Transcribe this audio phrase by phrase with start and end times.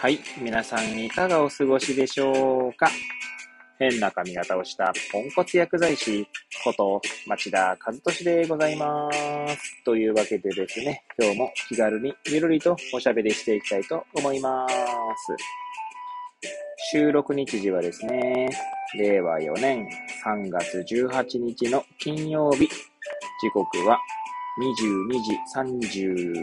[0.00, 0.18] はい。
[0.40, 2.88] 皆さんいかがお過ごしでしょうか？
[3.78, 6.26] 変な髪型をしたポンコツ薬剤師
[6.64, 9.84] こと町田和俊でございます。
[9.84, 14.74] というわけでですね、今日も気軽にゆるりとおしゃべりしていきたいと思います。
[16.92, 18.48] 収録日時はですね、
[18.98, 19.86] 令和4年
[20.24, 23.98] 3月18日の金曜日、時刻は
[24.62, 25.36] 22時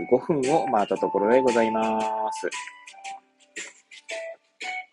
[0.05, 1.99] 35分を回ったところでございま
[2.34, 2.48] す。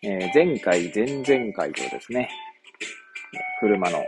[0.06, 2.28] え前回、前々回とですね、
[3.58, 4.04] 車の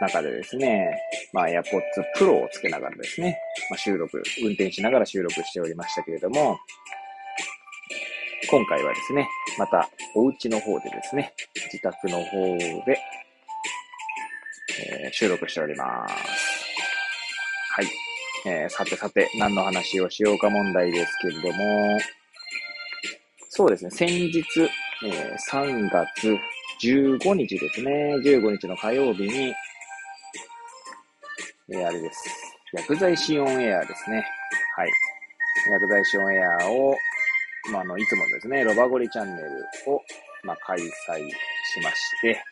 [0.00, 1.00] 中でですね、
[1.32, 1.62] まあ、AirPods
[2.18, 3.38] Pro をつけながらですね、
[3.70, 6.58] まあ、収録、運転しながら収録しておりましたけれども、
[8.50, 11.32] 今回はですね、またお家の方でですね、
[11.72, 12.98] 自宅の方で、
[15.04, 16.14] えー収録しております。
[17.74, 17.86] はい。
[18.46, 21.98] えーさてさて、何の話をしようか問題ですけれども、
[23.48, 24.42] そうですね、先日、
[25.04, 26.38] え3月
[26.80, 29.52] 15日ですね、15日の火曜日に、
[31.72, 32.24] えあれです。
[32.72, 34.24] 薬剤師オンエアですね。
[34.76, 34.90] はい。
[35.70, 36.96] 薬剤師オンエアを、
[37.72, 39.48] まあ、あの、いつもですね、ロバゴリチャンネル
[39.86, 40.00] を、
[40.44, 40.90] まあ、開催し
[41.82, 42.42] まして、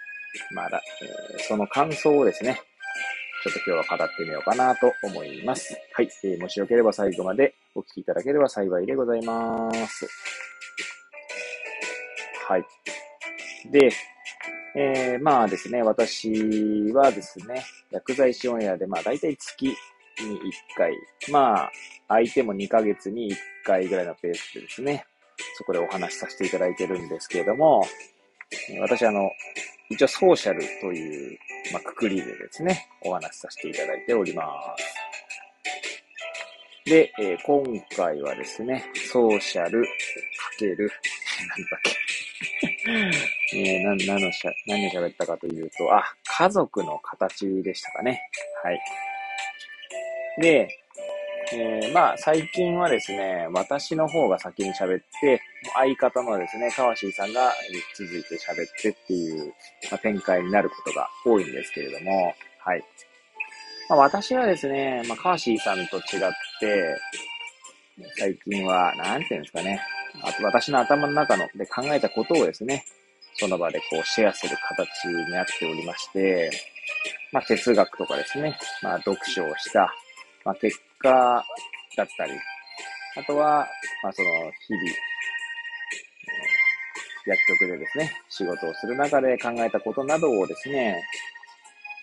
[0.52, 2.60] まだ、えーその感想をですね、
[3.44, 5.76] ちょっと今日は語ってみようかなと思います。
[5.94, 6.08] はい。
[6.24, 10.08] えーもしよければ最後までお聞きいただければ幸いでございます。
[12.50, 12.64] はい。
[13.70, 13.92] で、
[14.74, 17.62] えーまあですね、私はですね、
[17.92, 19.76] 薬剤師オンエアで、まあ大体月に1
[20.76, 20.92] 回、
[21.30, 21.72] まあ
[22.08, 25.04] 相手も2ヶ月に1回ぐらいのペースでですね、
[25.58, 27.86] そこでお話しさせていただいてるんですけれども、
[28.80, 29.30] 私あの、
[29.88, 31.38] 一応ソーシャルという、
[31.72, 34.84] まあ、くくりでですね、お話しさせていただいております。
[36.90, 37.62] で、えー今
[37.96, 39.88] 回はですね、ソーシャルか
[40.58, 40.90] ける、
[41.48, 41.99] なんだっけ、
[43.54, 48.22] えー、な、何のしゃ、何を喋ったかというと、あ、家族の形でしたかね。
[48.62, 48.80] はい。
[50.40, 50.68] で、
[51.52, 55.40] えーまあ、最近はですね、私の方が先に喋って、
[55.74, 57.52] 相方のですね、川椎さんが
[57.96, 59.52] 続いて喋ってっていう、
[59.90, 62.84] まあ、展開になることが多いんですけれども、はい。
[63.88, 66.02] まあ、私はですね、まあ、川椎さんと違っ
[66.60, 66.96] て、
[68.16, 69.80] 最近は、なんていうんですかね、
[70.22, 72.84] あと私の頭の中ので考えたことをですね、
[73.34, 76.50] その場でこうシェアする形になっておりまして、
[77.32, 79.92] まあ哲学とかですね、まあ読書をした、
[80.44, 81.44] まあ結果
[81.96, 82.32] だったり、
[83.16, 83.66] あとは、
[84.02, 84.84] まあその日々、
[87.26, 91.02] 薬局でですね、仕事をする中で考えたことなどをですね、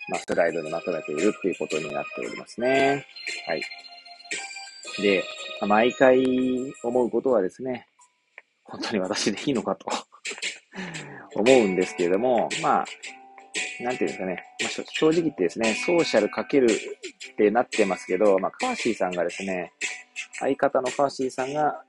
[0.09, 3.05] まあスライドでまとめているっていうことになっておりますね。
[3.47, 3.61] はい。
[5.01, 5.23] で、
[5.67, 7.87] 毎回思うことはですね、
[8.67, 9.87] 本当に私でいいのかと
[11.35, 12.85] 思うんですけれども、まあ、
[13.83, 19.71] なんていうんですかね、まあ、正直言ってですね、ソーシャルかけるってなってますけど、まあ、カーシーさんがですね、
[20.39, 21.81] 相方のカーシーさんが、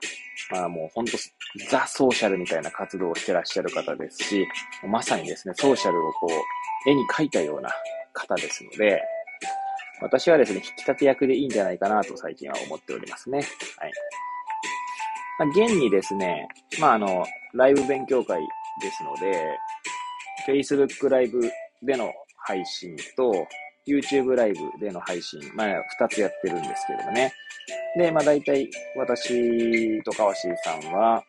[0.51, 1.17] まあもう本当、
[1.69, 4.47] ザ・ソーシャルみたいな活動をしてらっしゃる方ですし、
[4.87, 7.69] まさにですね、ソーシャルをこう、絵に描いたような
[8.13, 9.01] 方ですので、
[10.01, 13.39] 私はですね、引き立て役でいいんじゃないかなと最近は思っておりますね。
[13.77, 13.91] はい。
[15.39, 16.49] まあ、現にですね、
[16.81, 18.41] まあ、あの、ライブ勉強会
[18.81, 19.57] ですので、
[20.45, 21.41] Facebook ライブ
[21.81, 22.11] での
[22.45, 23.47] 配信と、
[23.87, 25.67] YouTube ライブでの配信、まあ、
[25.97, 27.33] 二つやってるんですけれどもね。
[27.97, 31.23] で、まあ、大体、私と川椎さんは、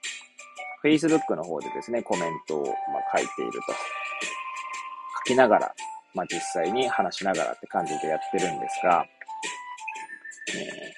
[0.84, 3.58] Facebook の方でですね、コメントを、まあ、書いていると。
[5.28, 5.74] 書きながら、
[6.14, 9.06] まあ、実際に話しながらって感じでやってるんですが、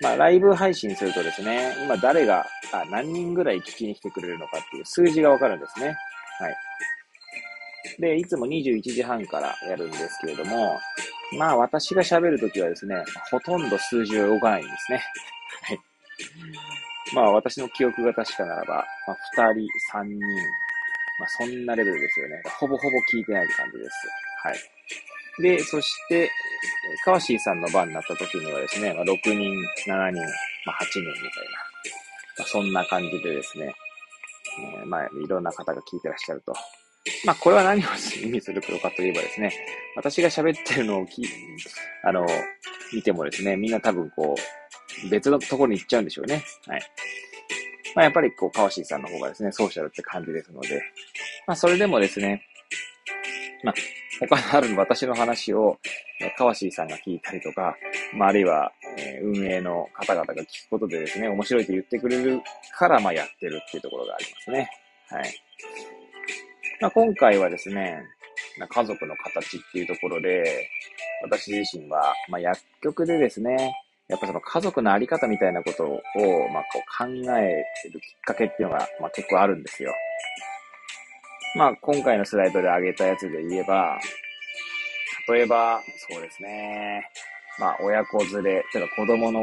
[0.01, 5.97] まあ、ライブ配信するとですね、今誰が、あ、何人ぐらい聞きに来てくれるのかっていう数字がわかるんですね。
[6.39, 6.57] はい。
[7.99, 10.79] で、いつも21時半からやるんですけれども、
[11.39, 12.97] まあ私が喋るときはですね、
[13.31, 15.03] ほとんど数字は動かないんですね。
[15.63, 15.81] はい。
[17.15, 20.19] まあ私の記憶が確かならば、まあ2人、3人、
[21.19, 22.43] まあそんなレベルですよね。
[22.59, 23.91] ほぼほぼ聞いてない感じです。
[24.43, 24.57] はい。
[25.41, 26.29] で、そして、えー
[27.05, 29.41] 川椎さんの番になった時にはですね、まあ、6人、7
[29.85, 30.23] 人、まあ、8人みたいな、
[32.39, 33.75] まあ、そんな感じでですね、
[34.79, 36.55] えーまあ、いろんな方が聞いてらっしゃると。
[37.25, 37.85] まあ、これは何を
[38.23, 39.53] 意味するのかといえばですね、
[39.97, 41.23] 私が喋ってるのをき、
[42.05, 42.27] あの、
[42.93, 44.37] 見てもですね、みんな多分こ
[45.05, 46.45] う、別のところに行っちゃうんでしょうね。
[46.67, 46.83] はい。
[47.95, 50.81] まあ、やっぱりこう、川椎さんの方がですね、ソーシャルって感じですので、
[51.47, 52.47] まあ、それでもですね、
[53.65, 53.75] まあ、
[54.29, 55.79] 他のある私の話を、
[56.21, 57.77] えー川椎さんが聞いたりとか、
[58.15, 62.41] まあ、あるいは、えー運営の方々が聞くことでですね、面白いと言ってくれる
[62.77, 64.71] から、まあ、やってるっていうところがありますね。
[65.09, 65.43] はい。
[66.81, 68.03] まあ、今回はですね、
[68.69, 70.69] 家族の形っていうところで、
[71.23, 73.75] 私自身は、まあ、薬局でですね、
[74.09, 79.95] やっぱその家族のあり方みたいなことを、まあ、こう考えるきっかけっていうのが、まあ、結構あるんですよ。
[81.55, 83.99] まあ、今回のスライドで挙げたやつで言えば、
[85.29, 87.07] 例えば、そうですね。
[87.59, 89.43] まあ、親子連れ、てか子供の、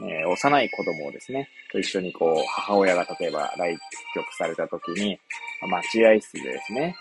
[0.00, 3.78] えー、幼い子供をですね、と一緒にこう、母親が例えば来
[4.14, 5.18] 局された時に、
[5.62, 6.96] 待合室でですね、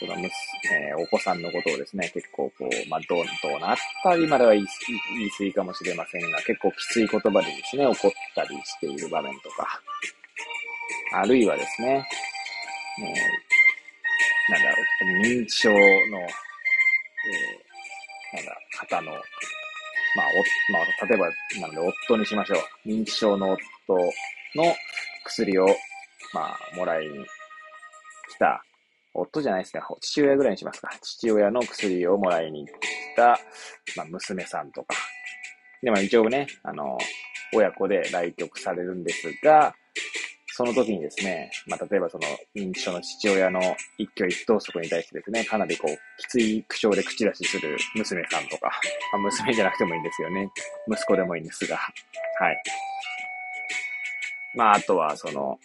[0.00, 4.66] その、えー、お子さんのことをですね、結構こう、まあ、どう、どうなったりまでは言い
[5.18, 9.80] 言い過ぎかもしれませんが、結構きつい言葉でですね、怒ったりしている場面とか、
[11.14, 12.08] あるいはですね、
[12.98, 19.20] えー、なんだろう、認知症の、えー、なんだ、方の、まあ、
[20.26, 21.26] お、まあ、例えば、
[21.60, 22.88] なので、夫にしましょう。
[22.88, 23.52] 認知症の
[23.86, 23.94] 夫
[24.54, 24.74] の
[25.24, 25.66] 薬を、
[26.34, 27.24] まあ、もらいに
[28.28, 28.62] 来た
[29.14, 29.82] 夫じゃないですね。
[30.00, 30.90] 父親ぐらいにしますか。
[31.00, 32.78] 父親の薬をもらいに行っ
[33.16, 33.40] た、
[33.96, 34.96] まあ、娘さんとか。
[35.82, 36.96] で、まあ一応ね、あの、
[37.54, 39.74] 親子で来局されるんですが、
[40.54, 43.60] その時にですね、まあ、例えばその認知症の父親の
[43.96, 48.70] 一挙一投足に対してですね、かなりこう、きつい口調で口出しする娘さんとか、
[49.12, 50.50] まあ、娘じゃなくてもいいんですよね。
[50.88, 52.62] 息子でもいいんですが、はい。
[54.54, 55.58] まあ、あとはその、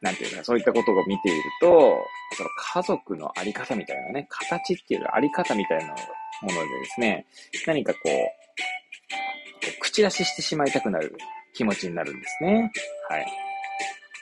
[0.00, 2.06] なんていうか、そういったことを見ていると、
[2.36, 7.26] その家族のあり方みたいなね、形っていうあり方みたいなものでですね、
[7.66, 11.14] 何かこう、口出ししてしまいたくなる
[11.54, 12.72] 気持ちになるんですね。
[13.10, 13.51] はい。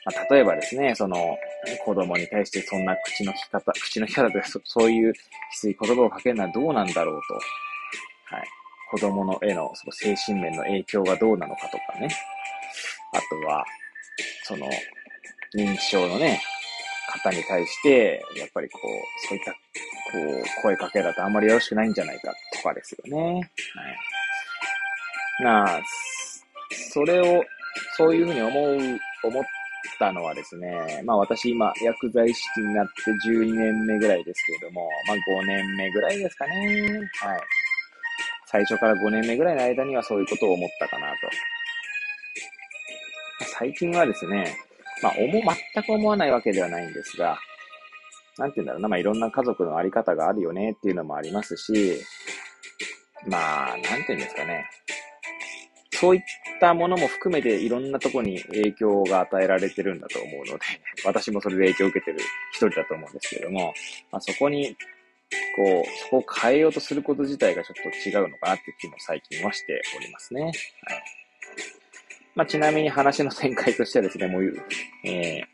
[0.04, 1.36] まあ、例えばですね、その、
[1.84, 5.18] 子供に対してそんな口の利き方、口の利き方でそそういうき
[5.58, 7.34] つい言葉をかけるのはどうなんだろうと。
[8.34, 8.44] はい。
[8.90, 12.08] 子供の絵のその精神面の影響がどうなのかとかね。
[13.12, 13.64] あとは、
[14.44, 14.66] その、
[15.54, 16.40] 認知症のね、
[17.10, 18.86] 方に対して、やっぱりこう、
[19.28, 19.58] そういった、こ
[20.14, 23.34] う、声かけだとあんまりよろしくないんじゃないかとかですよね。
[23.34, 23.42] はい。
[25.44, 25.80] なあ、
[26.92, 27.44] それを、
[27.96, 29.44] そういうふうに思う、思っ
[30.00, 32.92] たのはですね、まあ私今、薬剤師になって
[33.28, 36.98] 12年目ぐらいですけれども、まあ5年目ぐらいですかね。
[37.20, 37.40] はい。
[38.46, 41.14] 最初から5年目ぐらいの間にはそういうことを思ったかなと。
[43.46, 44.56] 最近はですね、
[45.02, 47.38] まあ、思、全く思わないわけではないんですが、
[48.38, 52.02] なんて言うんだろうな、まあ、いろんな家族のあり方があるよねっていうのもありますし、
[53.28, 54.64] まあ、なんて言うんですかね。
[55.92, 56.22] そういっ
[56.60, 60.60] たものも含めていろんなとこに影響が与えられてるんだと思うので、
[61.04, 62.18] 私もそれで影響を受けてる
[62.52, 63.74] 一人だと思うんですけれども、
[64.12, 64.76] まあ、そこに、
[65.56, 70.42] こう、そこを変えようとすること自体がちょっと違うのかなっていう気も最近はしておりますね。
[70.42, 70.52] はい
[72.34, 74.54] まあ、ちなみに話の展開としてはですね、もう、
[75.04, 75.44] えー、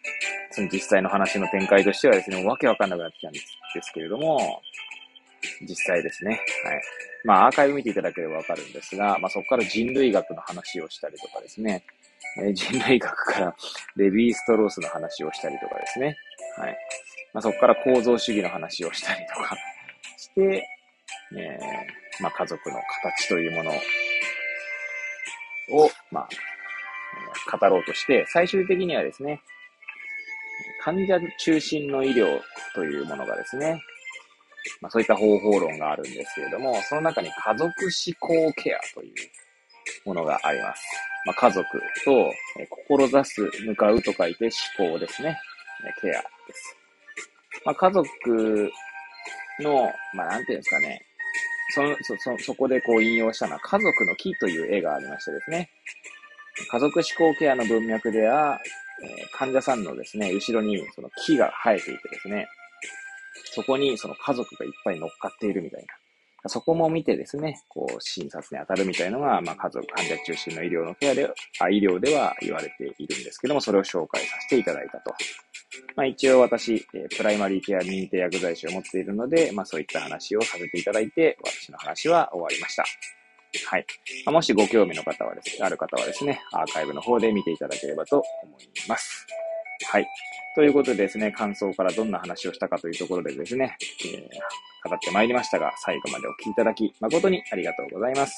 [0.51, 4.63] その実際の話の展開としてはですね、わけわかんなくなってきたんですけれども、
[5.63, 6.83] 実際ですね、はい。
[7.25, 11.85] まあ、アーカイブ見ていただければわかるんですが、まあ、そこから人類学の話をしたりとかですね、
[12.43, 13.57] えー、人類学から
[13.97, 16.17] レヴィーストロースの話をしたりとかですね、
[16.57, 16.77] はい。
[17.33, 19.57] まあ、そこから構造主義の話をしたりとか
[20.17, 20.69] して、
[21.37, 23.73] えー、まあ、家族の形というもの
[25.71, 29.41] を、まあ、語ろうとして、最終的にはですね、
[30.83, 32.41] 患者中心の医療
[32.75, 33.81] というものがですね、
[34.81, 37.73] まあ、そういった方法論があるんですけれども、その中に家族思
[38.21, 39.15] 考ケアという
[40.05, 40.85] ものがあります。
[41.27, 41.67] まあ、家族
[42.05, 45.37] と、え志す、向かうと書いて思考ですね。
[46.01, 46.77] ケアです。
[47.65, 48.71] まあ、家族
[49.61, 51.07] の、まあ、なんていうんですかね。
[51.75, 55.71] その、そ、そ、そこでこう引用したのは、家族の木という絵がありましてですね。
[56.71, 58.59] 家族思考ケアの文脈では、
[59.03, 62.49] えー、患者さんのですね、後ろにその木が生えていてですね、
[63.45, 65.87] そこにその家族がいっぱい乗っかっているみたいな。
[66.49, 71.29] そこも見てですね、こう、診察に当たるみたいのが、まあ、家族、患者中心の医療のケアで、
[71.59, 75.13] あ、医療では言われているんですけども、それを紹介させていただいたと。
[75.97, 82.85] まあ、一応私、え、プライマリーケア認定薬剤師を持っているので、まあ、そういった話をさせていただいて、私の話は終わりました。
[83.69, 83.87] はい。
[84.27, 89.27] ま、もしご興味の方はですね、ある方はですね、アーカイブの方で見ていただければと思います。
[89.91, 90.07] はい。
[90.57, 98.35] ということでですね、感想からどんな話をしたかというところでですね、えー、語ってまいりましたが、最後までお聞きいただき、誠にありがとうございます。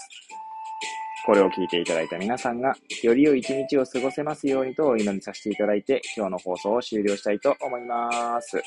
[1.25, 8.61] これを聞いていただいた皆さんが、より良い一日を過ごせますようにとお祈りさせていただいて、今日の放送を終了したいと思います。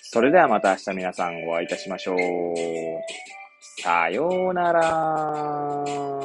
[0.00, 2.16] それではまた明日皆さんお会いいたしましょう。
[3.82, 6.21] さようなら。